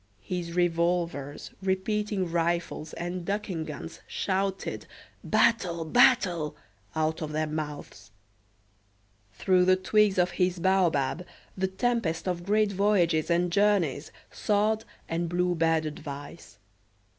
[0.23, 4.87] His revolvers, repeating rifles, and ducking guns shouted
[5.23, 5.85] "Battle!
[5.85, 6.55] battle!"
[6.95, 8.09] out of their mouths.
[9.35, 11.23] Through the twigs of his baobab,
[11.55, 16.57] the tempest of great voyages and journeys soughed and blew bad advice.